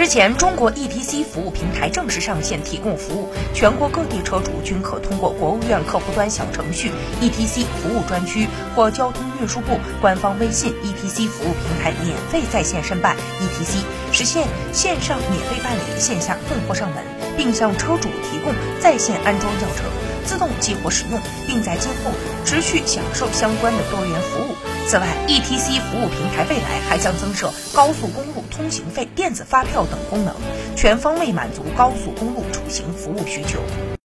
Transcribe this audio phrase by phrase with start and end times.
[0.00, 6.90] 日前，中国 ETC 服务平台正式上线提供服务，全国各地车主均可通过国务院客户端小程序。
[7.20, 13.14] ETC 服务专区或交通运输部官方微信 ETC 服务平台免费在线申办。
[13.42, 17.04] ETC，实现线上免费办理，线下送货上门，
[17.36, 19.84] 并向车主提供在线安装轿车、
[20.30, 22.12] 自动激活使用，并在今后
[22.44, 24.54] 持续享受相关的多元服务。
[24.86, 30.32] 此外，ETC 服务平台未来还将增设高速公路通行费电子发票等功能，
[30.76, 33.58] 全方位满足高速公路出行服务需求。